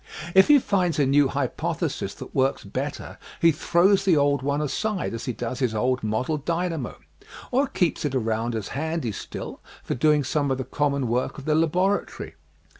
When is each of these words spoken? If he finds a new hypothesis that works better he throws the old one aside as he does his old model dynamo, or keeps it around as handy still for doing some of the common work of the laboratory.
If 0.33 0.47
he 0.47 0.57
finds 0.57 0.97
a 0.97 1.05
new 1.05 1.27
hypothesis 1.27 2.15
that 2.15 2.33
works 2.33 2.63
better 2.63 3.19
he 3.39 3.51
throws 3.51 4.03
the 4.03 4.17
old 4.17 4.41
one 4.41 4.59
aside 4.59 5.13
as 5.13 5.25
he 5.25 5.31
does 5.31 5.59
his 5.59 5.75
old 5.75 6.01
model 6.01 6.39
dynamo, 6.39 6.97
or 7.51 7.67
keeps 7.67 8.03
it 8.03 8.15
around 8.15 8.55
as 8.55 8.69
handy 8.69 9.11
still 9.11 9.59
for 9.83 9.93
doing 9.93 10.23
some 10.23 10.49
of 10.49 10.57
the 10.57 10.63
common 10.63 11.07
work 11.07 11.37
of 11.37 11.45
the 11.45 11.53
laboratory. 11.53 12.33